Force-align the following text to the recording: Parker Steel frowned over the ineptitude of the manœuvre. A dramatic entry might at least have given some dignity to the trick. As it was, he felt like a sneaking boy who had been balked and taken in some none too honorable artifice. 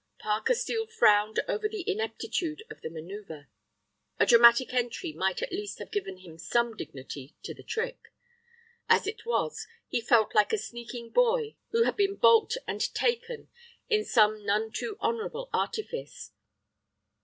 Parker 0.17 0.55
Steel 0.55 0.87
frowned 0.87 1.41
over 1.47 1.69
the 1.69 1.83
ineptitude 1.87 2.63
of 2.71 2.81
the 2.81 2.89
manœuvre. 2.89 3.45
A 4.17 4.25
dramatic 4.25 4.73
entry 4.73 5.13
might 5.13 5.43
at 5.43 5.51
least 5.51 5.77
have 5.77 5.91
given 5.91 6.39
some 6.39 6.75
dignity 6.75 7.35
to 7.43 7.53
the 7.53 7.61
trick. 7.61 8.11
As 8.89 9.05
it 9.05 9.27
was, 9.27 9.67
he 9.87 10.01
felt 10.01 10.33
like 10.33 10.53
a 10.53 10.57
sneaking 10.57 11.11
boy 11.11 11.55
who 11.69 11.83
had 11.83 11.95
been 11.97 12.15
balked 12.15 12.57
and 12.67 12.81
taken 12.95 13.49
in 13.89 14.03
some 14.03 14.43
none 14.43 14.71
too 14.71 14.97
honorable 15.01 15.51
artifice. 15.53 16.31